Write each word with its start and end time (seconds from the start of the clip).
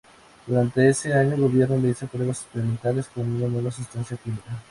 Durante 0.47 0.89
ese 0.89 1.13
año, 1.13 1.35
el 1.35 1.41
gobierno 1.41 1.75
realiza 1.75 2.07
pruebas 2.07 2.41
experimentales 2.41 3.05
con 3.09 3.29
una 3.35 3.47
nueva 3.47 3.69
sustancia 3.69 4.17
química. 4.17 4.57